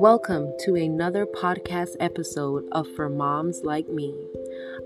[0.00, 4.14] Welcome to another podcast episode of For Moms Like Me.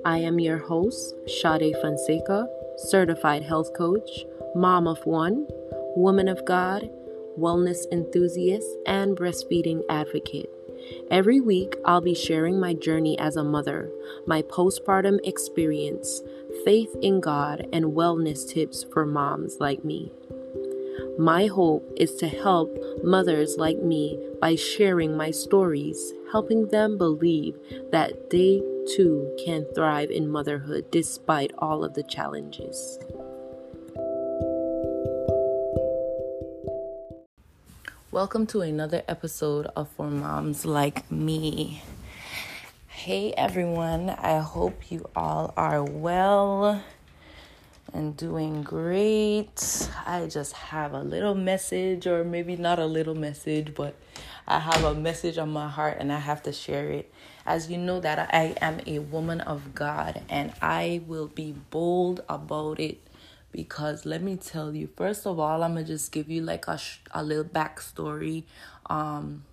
[0.05, 4.25] I am your host, Sade Fonseca, certified health coach,
[4.57, 5.47] mom of one,
[5.95, 6.91] woman of God,
[7.39, 10.51] wellness enthusiast, and breastfeeding advocate.
[11.13, 13.93] Every week, I'll be sharing my journey as a mother,
[14.27, 16.23] my postpartum experience,
[16.65, 20.11] faith in God, and wellness tips for moms like me.
[21.19, 27.57] My hope is to help mothers like me by sharing my stories, helping them believe
[27.91, 28.63] that they
[28.95, 32.99] too can thrive in motherhood despite all of the challenges.
[38.11, 41.83] Welcome to another episode of For Moms Like Me.
[42.87, 46.83] Hey everyone, I hope you all are well
[47.95, 49.89] and doing great.
[50.07, 53.95] I just have a little message, or maybe not a little message, but
[54.47, 57.13] I have a message on my heart and I have to share it.
[57.47, 62.23] As you know, that I am a woman of God and I will be bold
[62.29, 63.01] about it
[63.55, 66.77] because let me tell you first of all i'm gonna just give you like a,
[67.13, 68.43] a little backstory
[68.87, 69.45] um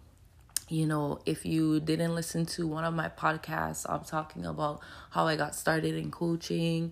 [0.69, 4.79] you know if you didn't listen to one of my podcasts i'm talking about
[5.11, 6.91] how i got started in coaching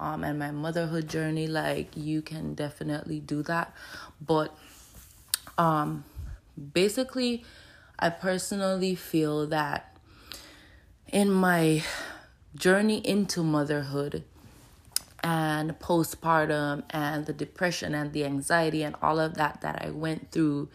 [0.00, 3.72] um and my motherhood journey like you can definitely do that.
[4.20, 4.56] But
[5.58, 6.04] um
[6.74, 7.44] basically
[7.98, 9.96] i personally feel that
[11.12, 11.82] in my
[12.54, 14.24] journey into motherhood
[15.22, 20.30] and postpartum and the depression and the anxiety and all of that that I went
[20.30, 20.68] through,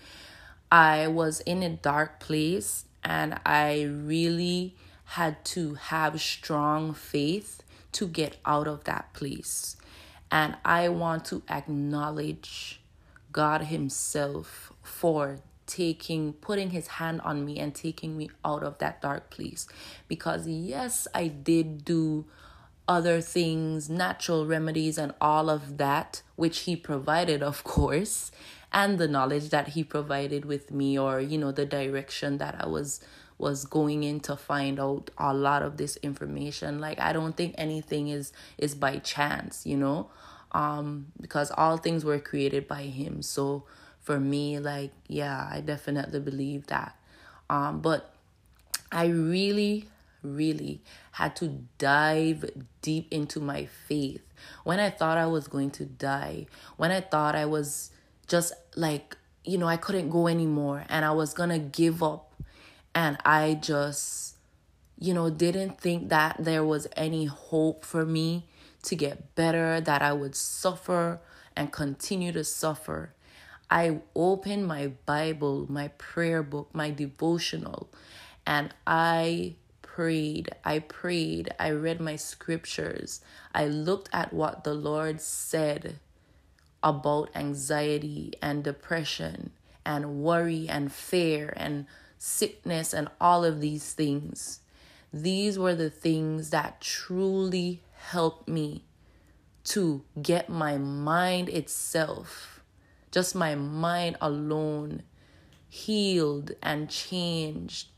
[0.72, 7.64] I was in a dark place and I really had to have strong faith
[7.95, 9.77] to get out of that place.
[10.31, 12.81] And I want to acknowledge
[13.31, 19.01] God Himself for taking putting his hand on me and taking me out of that
[19.01, 19.67] dark place
[20.07, 22.25] because yes I did do
[22.88, 28.31] other things, natural remedies, and all of that, which he provided, of course,
[28.72, 32.67] and the knowledge that he provided with me, or you know, the direction that I
[32.67, 33.00] was
[33.38, 36.79] was going in to find out a lot of this information.
[36.79, 40.09] Like i don't think anything is is by chance you know?
[40.51, 43.22] Um because all things were created by him.
[43.22, 43.63] So
[44.01, 46.96] for me like yeah i definitely believe that.
[47.50, 48.13] Um but
[48.91, 49.88] i really
[50.25, 50.81] really
[51.12, 52.50] had to dive
[52.81, 54.22] deep into my faith.
[54.63, 56.47] When I thought I was going to die,
[56.78, 57.91] when I thought I was
[58.28, 62.25] just like, you know, I couldn't go anymore and I was to give up,
[62.95, 64.38] and I just,
[64.97, 68.45] you know, didn't think that there was any hope for me
[68.83, 71.19] to get better, that I would suffer
[71.55, 73.11] and continue to suffer.
[73.69, 77.89] I opened my Bible, my prayer book, my devotional,
[78.47, 83.22] and I prayed, I prayed, I read my scriptures,
[83.53, 86.00] I looked at what the Lord said
[86.84, 89.51] about anxiety and depression
[89.85, 91.88] and worry and fear and
[92.18, 94.59] sickness and all of these things.
[95.14, 98.84] These were the things that truly helped me
[99.66, 102.62] to get my mind itself,
[103.12, 105.03] just my mind alone,
[105.68, 107.90] healed and changed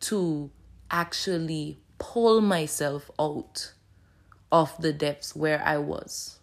[0.00, 0.50] to
[0.90, 3.72] actually pull myself out
[4.52, 6.38] of the depths where I was.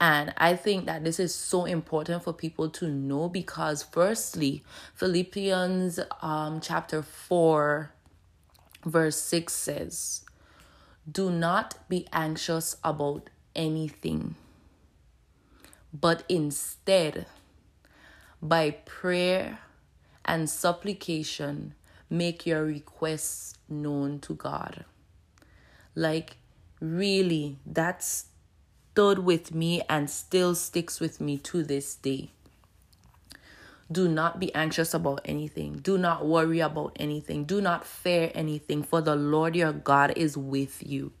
[0.00, 4.62] And I think that this is so important for people to know because, firstly,
[4.94, 7.90] Philippians um, chapter 4,
[8.84, 10.24] verse 6 says,
[11.10, 14.34] Do not be anxious about anything,
[15.98, 17.24] but instead,
[18.42, 19.60] by prayer
[20.26, 21.74] and supplication,
[22.10, 24.84] make your requests known to God.
[25.94, 26.36] Like,
[26.80, 28.02] really, that
[28.96, 32.30] stood with me and still sticks with me to this day.
[33.92, 35.80] Do not be anxious about anything.
[35.82, 37.44] Do not worry about anything.
[37.44, 41.12] Do not fear anything, for the Lord your God is with you.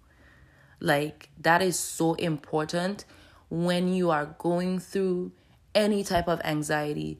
[0.80, 3.04] Like, that is so important
[3.50, 5.32] when you are going through
[5.74, 7.18] any type of anxiety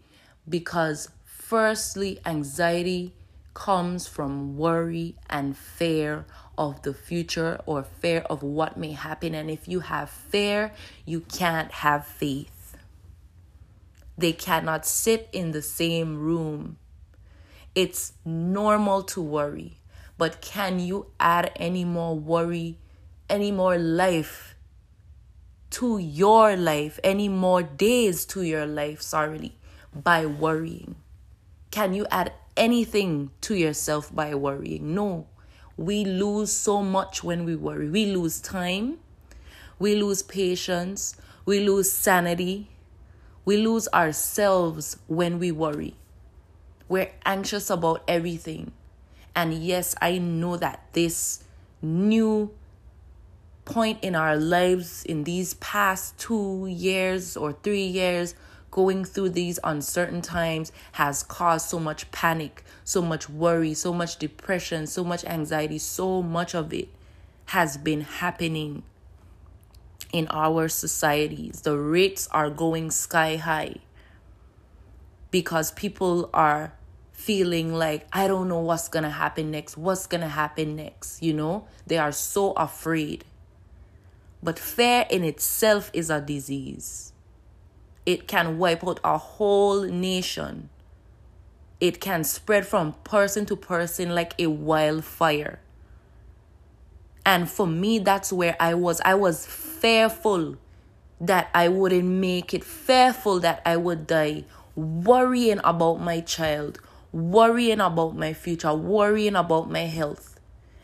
[0.49, 3.13] because, firstly, anxiety
[3.53, 6.25] comes from worry and fear
[6.59, 9.35] of the future or fear of what may happen.
[9.35, 10.73] And if you have fear,
[11.05, 12.77] you can't have faith.
[14.19, 16.79] They cannot sit in the same room.
[17.75, 19.81] It's normal to worry,
[20.17, 22.79] but can you add any more worry,
[23.29, 24.57] any more life
[25.71, 29.57] to your life, any more days to your life, sorry,
[29.95, 30.97] by worrying?
[31.71, 34.95] Can you add anything to yourself by worrying.
[34.95, 35.27] No.
[35.77, 37.89] We lose so much when we worry.
[37.89, 38.99] We lose time.
[39.79, 41.17] We lose patience.
[41.45, 42.69] We lose sanity.
[43.45, 45.95] We lose ourselves when we worry.
[46.89, 48.73] We're anxious about everything.
[49.35, 51.45] And yes, I know that this
[51.83, 52.53] new
[53.67, 58.35] point in our lives in these past two years or three years
[58.77, 64.19] going through these uncertain times has caused so much panic, so much worry, so much
[64.19, 66.87] depression, so much anxiety, so much of it
[67.47, 68.83] has been happening
[70.13, 71.63] in our societies.
[71.63, 73.77] The rates are going sky high
[75.31, 76.75] because people are
[77.13, 81.67] feeling like, I don't know what's gonna happen next, what's gonna happen next, you know?
[81.87, 83.25] They are so afraid.
[84.43, 87.15] But fear in itself is a disease.
[88.07, 90.71] It can wipe out a whole nation.
[91.81, 95.59] It can spread from person to person like a wildfire.
[97.27, 99.01] And for me, that's where I was.
[99.05, 100.57] I was fearful
[101.21, 104.45] that I wouldn't make it, fearful that I would die,
[104.77, 106.79] worrying about my child,
[107.13, 110.39] worrying about my future, worrying about my health.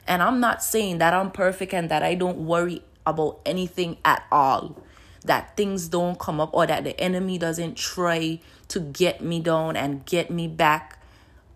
[0.08, 4.24] And I'm not saying that I'm perfect and that I don't worry about anything at
[4.32, 4.76] all.
[5.24, 9.76] That things don't come up or that the enemy doesn't try to get me down
[9.76, 10.98] and get me back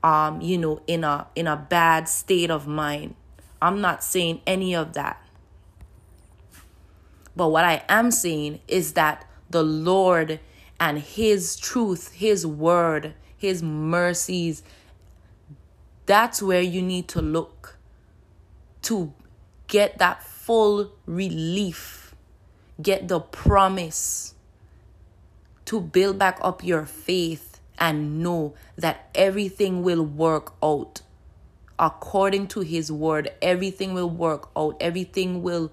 [0.05, 3.15] um you know in a in a bad state of mind.
[3.61, 5.21] I'm not saying any of that.
[7.35, 10.41] But what I am saying is that the Lord
[10.81, 14.63] and his truth, his word, his mercies,
[16.07, 17.77] that's where you need to look
[18.83, 19.13] to
[19.67, 22.06] get that full relief,
[22.81, 24.35] get the promise
[25.67, 31.03] to build back up your faith and know that everything will work out
[31.79, 33.31] according to his word.
[33.43, 35.73] Everything will work out, everything will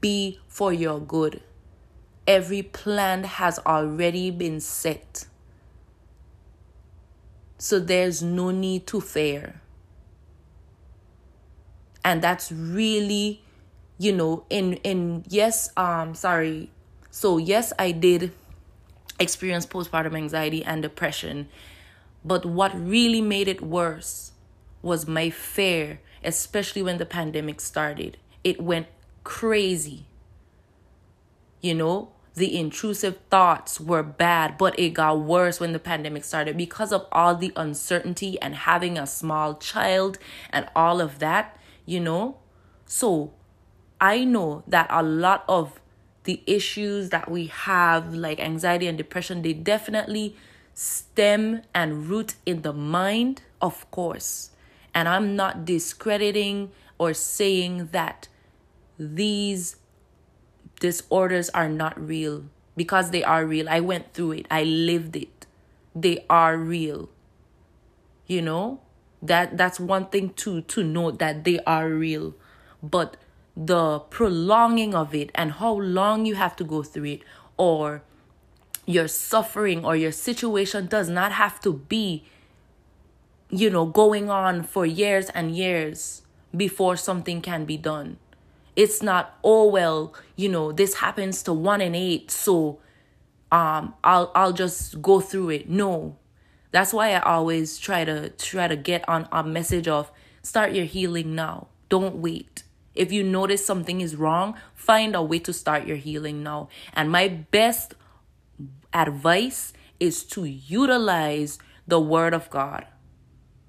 [0.00, 1.42] be for your good.
[2.26, 5.26] Every plan has already been set.
[7.58, 9.60] So there's no need to fear.
[12.02, 13.43] And that's really
[13.98, 16.70] you know in in yes um sorry.
[17.10, 18.32] So yes i did
[19.20, 21.48] experience postpartum anxiety and depression
[22.24, 24.32] but what really made it worse
[24.82, 28.16] was my fear especially when the pandemic started.
[28.42, 28.86] It went
[29.22, 30.06] crazy.
[31.60, 36.56] You know the intrusive thoughts were bad but it got worse when the pandemic started.
[36.56, 40.18] Because of all the uncertainty and having a small child
[40.50, 41.56] and all of that
[41.86, 42.38] you know?
[42.86, 43.32] So
[44.00, 45.80] I know that a lot of
[46.24, 50.36] the issues that we have, like anxiety and depression, they definitely
[50.74, 54.50] stem and root in the mind, of course.
[54.94, 58.28] And I'm not discrediting or saying that
[58.98, 59.76] these
[60.80, 62.44] disorders are not real
[62.76, 63.68] because they are real.
[63.68, 65.46] I went through it, I lived it.
[65.94, 67.08] They are real.
[68.26, 68.80] You know?
[69.22, 72.34] That that's one thing to to note that they are real.
[72.82, 73.16] But
[73.56, 77.22] the prolonging of it and how long you have to go through it
[77.56, 78.02] or
[78.86, 82.24] your suffering or your situation does not have to be
[83.50, 86.22] you know going on for years and years
[86.56, 88.16] before something can be done.
[88.74, 92.80] It's not oh well you know this happens to 1 in 8 so
[93.52, 95.68] um I'll I'll just go through it.
[95.68, 96.16] No.
[96.72, 100.10] That's why I always try to try to get on a message of
[100.42, 101.68] start your healing now.
[101.88, 102.64] Don't wait
[102.94, 106.68] if you notice something is wrong, find a way to start your healing now.
[106.92, 107.94] And my best
[108.92, 112.86] advice is to utilize the Word of God.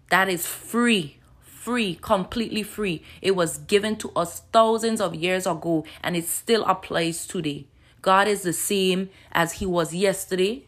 [0.09, 3.01] That is free, free, completely free.
[3.21, 7.67] It was given to us thousands of years ago and it still applies today.
[8.01, 10.67] God is the same as He was yesterday.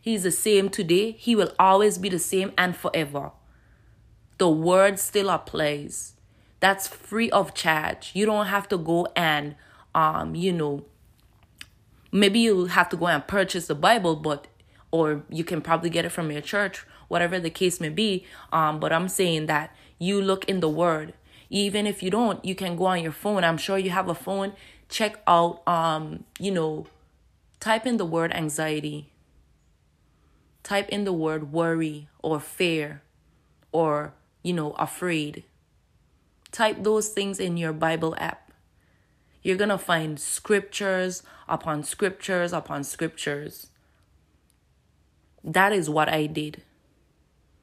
[0.00, 1.12] He's the same today.
[1.12, 3.30] He will always be the same and forever.
[4.38, 6.14] The Word still applies
[6.60, 8.12] that's free of charge.
[8.14, 9.56] You don't have to go and
[9.94, 10.84] um you know
[12.12, 14.46] maybe you have to go and purchase the bible but
[14.92, 18.24] or you can probably get it from your church whatever the case may be.
[18.52, 21.14] Um but i'm saying that you look in the word.
[21.48, 23.42] Even if you don't you can go on your phone.
[23.42, 24.52] I'm sure you have a phone.
[24.88, 26.86] Check out um you know
[27.58, 29.10] type in the word anxiety.
[30.62, 33.02] Type in the word worry or fear
[33.72, 34.12] or
[34.42, 35.42] you know afraid
[36.52, 38.52] Type those things in your Bible app.
[39.42, 43.68] You're going to find scriptures upon scriptures upon scriptures.
[45.42, 46.62] That is what I did.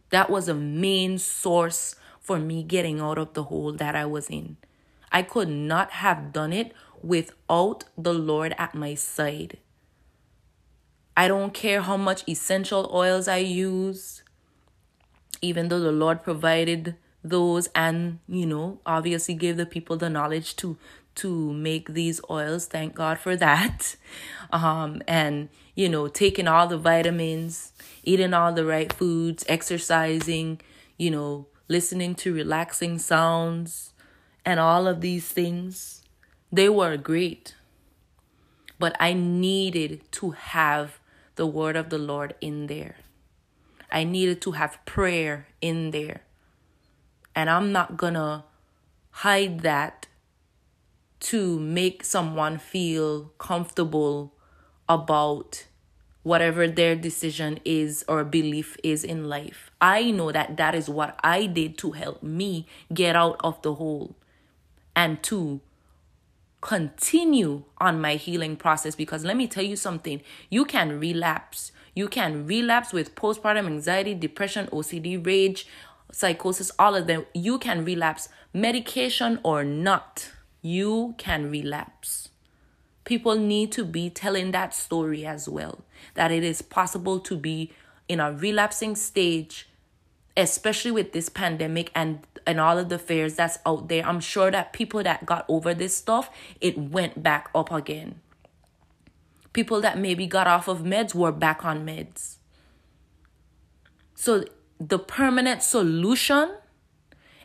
[0.10, 4.29] That was a main source for me getting out of the hole that I was
[4.29, 4.58] in.
[5.12, 9.58] I could not have done it without the Lord at my side.
[11.15, 14.24] I don't care how much essential oils I use,
[15.41, 20.56] even though the Lord provided those and, you know, obviously gave the people the knowledge
[20.58, 20.78] to
[21.16, 22.68] to make these oils.
[22.68, 23.96] Thank God for that.
[24.50, 30.62] Um, and, you know, taking all the vitamins, eating all the right foods, exercising,
[30.98, 33.92] you know, listening to relaxing sounds,
[34.46, 36.02] and all of these things.
[36.50, 37.56] They were great.
[38.80, 41.00] But I needed to have
[41.36, 42.96] the word of the Lord in there.
[43.92, 46.22] I needed to have prayer in there.
[47.38, 48.46] And I'm not gonna
[49.12, 50.08] hide that
[51.20, 54.34] to make someone feel comfortable
[54.89, 55.67] about
[56.24, 59.70] whatever their decision is or belief is in life.
[59.79, 63.75] I know that that is what I did to help me get out of the
[63.75, 64.15] hole
[64.96, 65.62] and to
[66.60, 72.08] continue on my healing process because let me tell you something you can relapse you
[72.08, 75.67] can relapse with postpartum anxiety depression ocd rage
[76.12, 82.30] psychosis all of them you can relapse medication or not you can relapse.
[83.04, 85.86] People need to be telling that story as well
[86.16, 87.72] that it is possible to be
[88.10, 89.70] in a relapsing stage,
[90.36, 94.06] especially with this pandemic and and all of the fears that's out there.
[94.06, 96.30] I'm sure that people that got over this stuff,
[96.62, 98.22] it went back up again.
[99.52, 102.38] People that maybe got off of meds were back on meds.
[104.16, 104.46] So
[104.79, 106.55] the permanent solution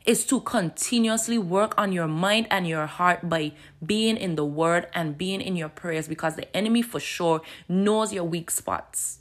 [0.04, 3.52] is to continuously work on your mind and your heart by
[3.84, 8.12] being in the word and being in your prayers because the enemy for sure knows
[8.12, 9.20] your weak spots.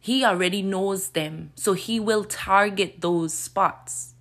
[0.00, 4.14] He already knows them, so he will target those spots.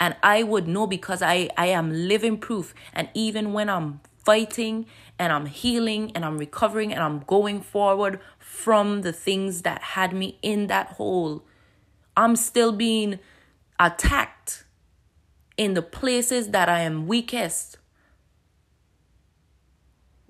[0.00, 2.74] And I would know because I, I am living proof.
[2.92, 4.84] And even when I'm fighting
[5.18, 10.12] and I'm healing and I'm recovering and I'm going forward from the things that had
[10.12, 11.46] me in that hole,
[12.14, 13.20] I'm still being
[13.80, 14.64] attacked
[15.56, 17.78] in the places that I am weakest.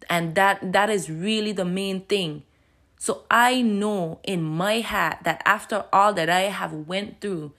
[0.09, 2.45] And that that is really the main thing.
[3.01, 7.53] So I know in my heart that after all that I have went through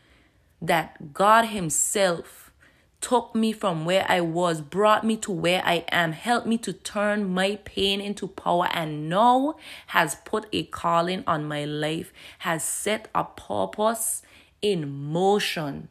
[0.61, 2.48] that God himself
[3.01, 6.73] took me from where I was, brought me to where I am, helped me to
[6.73, 9.55] turn my pain into power, and now
[9.87, 14.21] has put a calling on my life, has set a purpose
[14.61, 15.89] in motion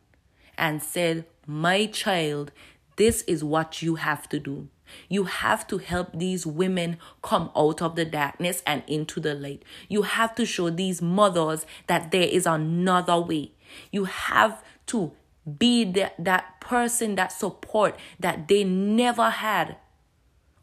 [0.57, 2.53] and said, My child,
[2.97, 4.69] this is what you have to do.
[5.09, 9.63] You have to help these women come out of the darkness and into the light.
[9.89, 13.53] You have to show these mothers that there is another way.
[13.93, 15.13] You have to
[15.59, 19.77] be that, that person, that support that they never had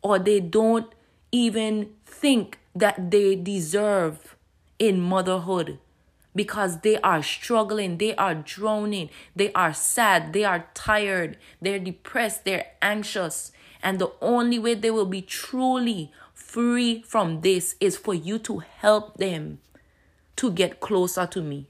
[0.01, 0.93] or they don't
[1.31, 4.35] even think that they deserve
[4.77, 5.79] in motherhood
[6.35, 12.43] because they are struggling, they are drowning, they are sad, they are tired, they're depressed,
[12.43, 13.51] they're anxious.
[13.81, 18.59] And the only way they will be truly free from this is for you to
[18.59, 19.59] help them
[20.35, 21.67] to get closer to me.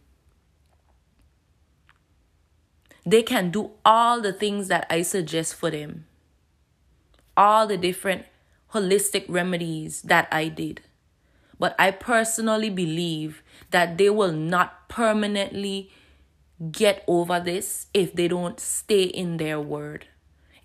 [3.05, 6.05] They can do all the things that I suggest for them,
[7.37, 8.25] all the different
[8.73, 10.81] holistic remedies that I did.
[11.59, 15.91] But I personally believe that they will not permanently
[16.71, 20.07] get over this if they don't stay in their word,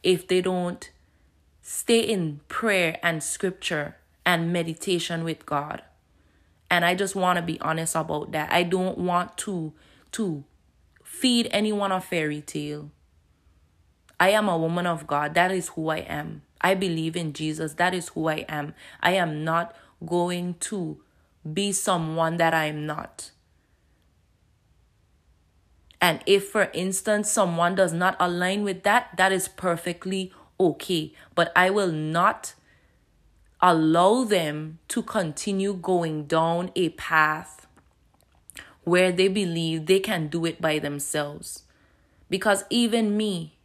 [0.03, 0.91] if they don't
[1.63, 5.83] stay in prayer and scripture and meditation with God.
[6.71, 8.53] And I just want to be honest about that.
[8.53, 9.73] I don't want to
[10.13, 10.45] to
[11.21, 12.91] feed anyone a fairy tale.
[14.19, 15.35] I am a woman of God.
[15.35, 16.43] That is who I am.
[16.63, 17.75] I believe in Jesus.
[17.75, 18.75] That is who I am.
[19.03, 21.03] I am not going to
[21.53, 23.33] be someone that I'm not.
[26.01, 31.13] And if, for instance, someone does not align with that, that is perfectly okay.
[31.35, 32.55] But I will not
[33.61, 37.60] allow them to continue going down a path
[38.91, 41.63] where they believe they can do it by themselves.
[42.29, 43.57] Because even me,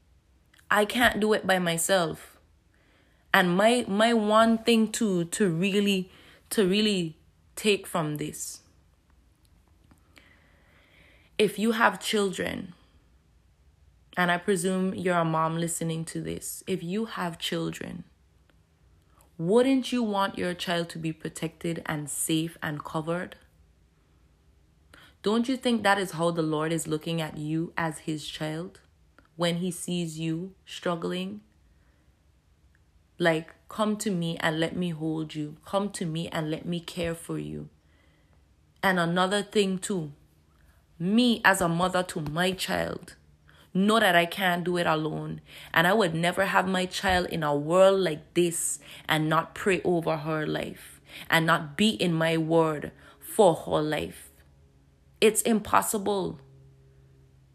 [0.69, 2.37] I can't do it by myself.
[3.33, 6.11] And my my one thing to to really
[6.51, 7.17] to really
[7.55, 8.61] take from this.
[11.37, 12.73] If you have children,
[14.15, 18.03] and I presume you're a mom listening to this, if you have children,
[19.37, 23.35] wouldn't you want your child to be protected and safe and covered?
[25.25, 28.81] Don't you think that is how the Lord is looking at you as his child
[29.35, 31.41] when he sees you struggling?
[33.17, 35.57] Like, come to me and let me hold you.
[35.65, 37.69] Come to me and let me care for you.
[38.83, 40.11] And another thing, too,
[40.99, 43.15] me as a mother to my child,
[43.73, 45.41] know that I can't do it alone.
[45.73, 48.77] And I would never have my child in a world like this
[49.09, 51.01] and not pray over her life
[51.31, 54.24] and not be in my word for her life.
[55.25, 56.39] It's impossible.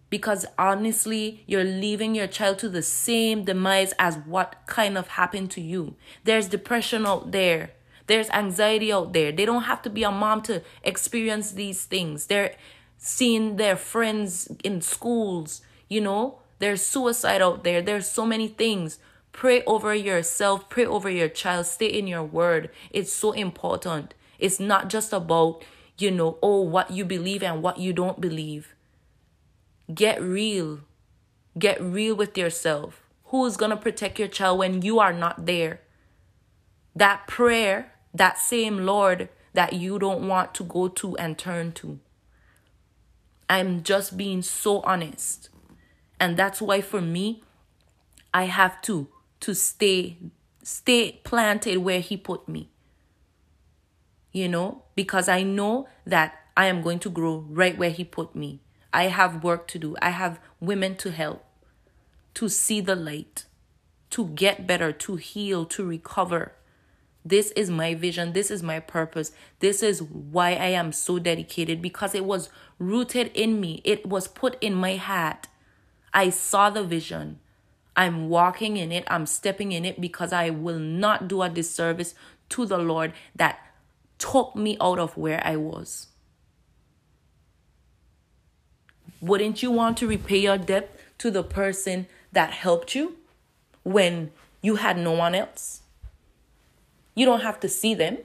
[0.09, 5.53] Because honestly, you're leaving your child to the same demise as what kind of happened
[5.53, 5.95] to you.
[6.25, 7.71] There's depression out there.
[8.09, 9.31] There's anxiety out there.
[9.31, 12.27] They don't have to be a mom to experience these things.
[12.27, 12.57] They're
[12.97, 17.81] seeing their friends in schools, you know, there's suicide out there.
[17.81, 18.99] There's so many things.
[19.31, 22.71] Pray over yourself, pray over your child, stay in your word.
[22.91, 24.15] It's so important.
[24.41, 25.63] It's not just about
[26.01, 28.75] you know, oh, what you believe and what you don't believe.
[29.93, 30.81] Get real.
[31.59, 33.03] Get real with yourself.
[33.27, 35.81] Who's going to protect your child when you are not there?
[36.95, 41.99] That prayer, that same Lord that you don't want to go to and turn to.
[43.49, 45.49] I'm just being so honest.
[46.21, 47.43] And that's why for me,
[48.33, 49.09] I have to
[49.41, 50.19] to stay
[50.63, 52.69] stay planted where he put me
[54.33, 58.35] you know, because I know that I am going to grow right where He put
[58.35, 58.61] me.
[58.93, 61.45] I have work to do, I have women to help,
[62.35, 63.45] to see the light,
[64.11, 66.53] to get better, to heal, to recover.
[67.25, 68.33] This is my vision.
[68.33, 69.33] This is my purpose.
[69.59, 73.83] This is why I am so dedicated because it was rooted in me.
[73.85, 75.47] It was put in my heart.
[76.15, 77.39] I saw the vision.
[77.95, 79.05] I'm walking in it.
[79.09, 82.15] I'm stepping in it because I will not do a disservice
[82.51, 83.59] to the Lord that
[84.21, 86.07] took me out of where I was.
[89.21, 93.17] Wouldn't you want to repay your debt to the person that helped you
[93.83, 94.31] when
[94.63, 95.83] you had no one else?
[97.17, 98.19] You don't have to see them.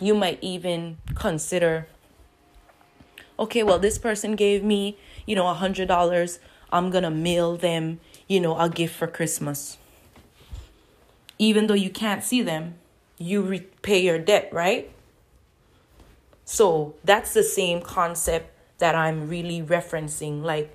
[0.00, 1.86] You might even consider
[3.40, 6.38] okay, well, this person gave me, you know, a $100.
[6.70, 7.98] I'm going to mail them,
[8.28, 9.78] you know, a gift for Christmas.
[11.38, 12.74] Even though you can't see them,
[13.20, 14.90] you repay your debt, right?
[16.44, 20.42] So that's the same concept that I'm really referencing.
[20.42, 20.74] Like,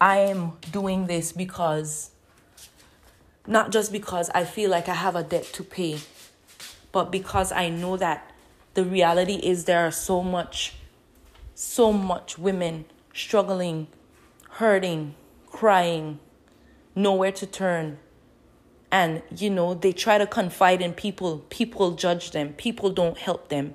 [0.00, 2.12] I am doing this because,
[3.46, 5.98] not just because I feel like I have a debt to pay,
[6.92, 8.30] but because I know that
[8.74, 10.74] the reality is there are so much,
[11.56, 13.88] so much women struggling,
[14.52, 15.16] hurting,
[15.48, 16.20] crying,
[16.94, 17.98] nowhere to turn,
[18.92, 21.44] and you know they try to confide in people.
[21.50, 22.52] People judge them.
[22.54, 23.74] People don't help them.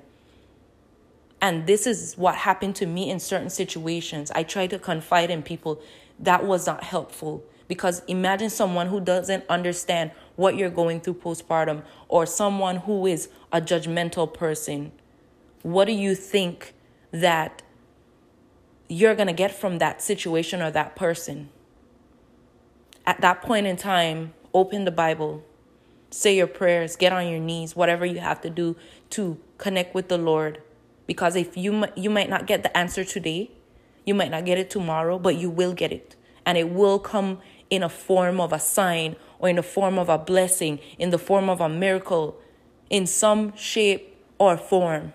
[1.40, 4.30] And this is what happened to me in certain situations.
[4.30, 5.80] I tried to confide in people.
[6.18, 7.44] That was not helpful.
[7.68, 13.28] Because imagine someone who doesn't understand what you're going through postpartum or someone who is
[13.52, 14.92] a judgmental person.
[15.62, 16.74] What do you think
[17.10, 17.62] that
[18.88, 21.48] you're going to get from that situation or that person?
[23.04, 25.44] At that point in time open the Bible,
[26.10, 28.74] say your prayers, get on your knees, whatever you have to do
[29.10, 30.62] to connect with the Lord.
[31.06, 33.50] Because if you you might not get the answer today,
[34.06, 36.16] you might not get it tomorrow, but you will get it.
[36.46, 37.38] And it will come
[37.68, 41.18] in a form of a sign or in the form of a blessing, in the
[41.18, 42.40] form of a miracle,
[42.88, 45.12] in some shape or form.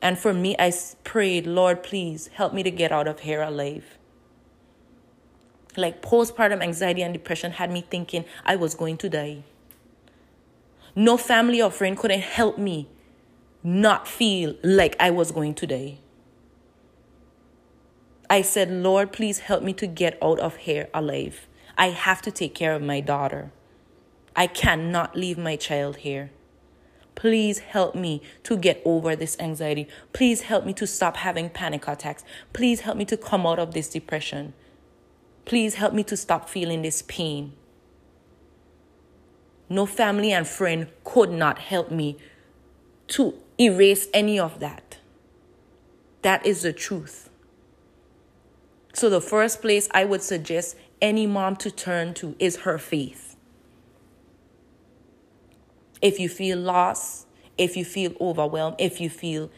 [0.00, 0.72] And for me, I
[1.04, 3.98] prayed, Lord, please help me to get out of here alive
[5.76, 9.44] like postpartum anxiety and depression had me thinking I was going to die.
[10.94, 12.88] No family or friend couldn't help me
[13.62, 15.98] not feel like I was going to die.
[18.28, 21.46] I said, Lord, please help me to get out of here alive.
[21.76, 23.52] I have to take care of my daughter.
[24.36, 26.30] I cannot leave my child here.
[27.14, 29.88] Please help me to get over this anxiety.
[30.12, 32.24] Please help me to stop having panic attacks.
[32.52, 34.54] Please help me to come out of this depression.
[35.50, 37.54] Please help me to stop feeling this pain.
[39.68, 42.18] No family and friend could not help me
[43.08, 44.98] to erase any of that.
[46.22, 47.30] That is the truth.
[48.94, 53.34] So, the first place I would suggest any mom to turn to is her faith.
[56.00, 57.26] If you feel lost,
[57.58, 59.50] if you feel overwhelmed, if you feel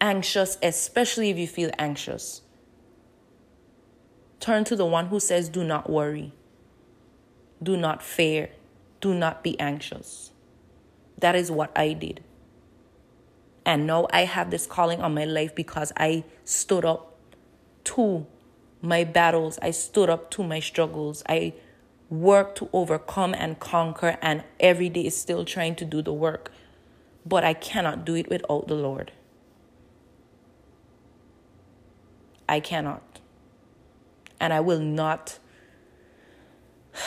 [0.00, 2.42] anxious, especially if you feel anxious,
[4.40, 6.32] Turn to the one who says, Do not worry,
[7.62, 8.50] do not fear,
[9.00, 10.30] do not be anxious.
[11.18, 12.22] That is what I did.
[13.64, 17.16] And now I have this calling on my life because I stood up
[17.84, 18.26] to
[18.80, 21.22] my battles, I stood up to my struggles.
[21.28, 21.54] I
[22.08, 26.52] worked to overcome and conquer, and every day is still trying to do the work.
[27.24, 29.10] But I cannot do it without the Lord.
[32.48, 33.15] I cannot.
[34.40, 35.38] And I will not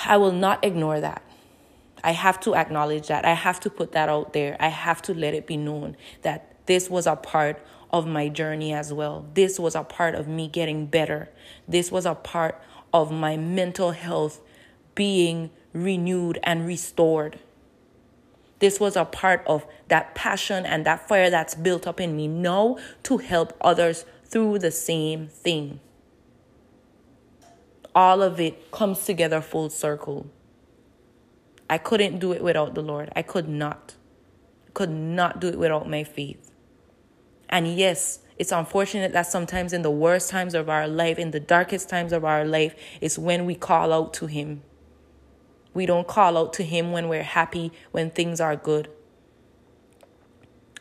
[0.05, 1.23] I will not ignore that.
[2.03, 3.25] I have to acknowledge that.
[3.25, 4.55] I have to put that out there.
[4.59, 7.61] I have to let it be known that this was a part
[7.91, 9.25] of my journey as well.
[9.33, 11.29] This was a part of me getting better.
[11.67, 12.61] This was a part
[12.93, 14.41] of my mental health
[14.95, 17.39] being renewed and restored.
[18.59, 22.27] This was a part of that passion and that fire that's built up in me
[22.27, 25.79] now to help others through the same thing.
[27.95, 30.29] All of it comes together full circle.
[31.69, 33.11] I couldn't do it without the Lord.
[33.15, 33.95] I could not.
[34.73, 36.51] Could not do it without my faith.
[37.49, 41.39] And yes, it's unfortunate that sometimes in the worst times of our life, in the
[41.39, 44.63] darkest times of our life, is when we call out to Him.
[45.73, 48.89] We don't call out to Him when we're happy, when things are good.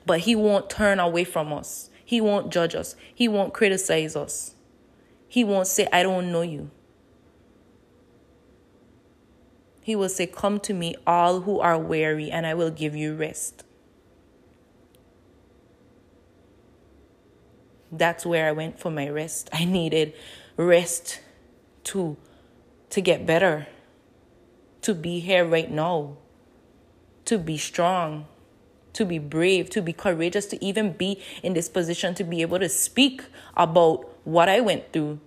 [0.06, 1.90] But He won't turn away from us.
[2.04, 2.96] He won't judge us.
[3.14, 4.54] He won't criticize us.
[5.26, 6.70] He won't say, I don't know you.
[9.88, 13.14] He will say, Come to me, all who are weary, and I will give you
[13.14, 13.64] rest.
[17.90, 19.48] That's where I went for my rest.
[19.50, 20.12] I needed
[20.58, 21.20] rest
[21.84, 22.18] to
[22.90, 23.66] to get better,
[24.82, 26.18] to be here right now,
[27.24, 28.26] to be strong,
[28.92, 32.58] to be brave, to be courageous, to even be in this position to be able
[32.58, 33.22] to speak
[33.56, 35.18] about what I went through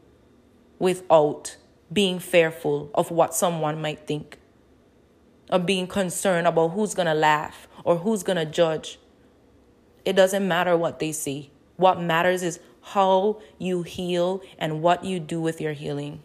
[0.77, 1.57] without
[1.91, 4.37] being fearful of what someone might think,
[5.51, 8.99] of being concerned about who's gonna laugh or who's gonna judge.
[10.05, 11.51] It doesn't matter what they see.
[11.75, 16.21] What matters is how you heal and what you do with your healing.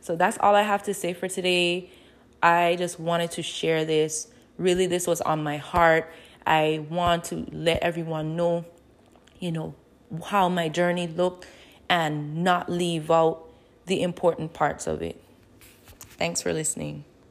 [0.00, 1.90] So that's all I have to say for today.
[2.42, 4.28] I just wanted to share this.
[4.56, 6.10] Really, this was on my heart.
[6.46, 8.64] I want to let everyone know,
[9.38, 9.74] you know,
[10.26, 11.46] how my journey looked
[11.88, 13.46] and not leave out
[13.86, 15.22] the important parts of it.
[16.18, 17.04] Thanks for listening.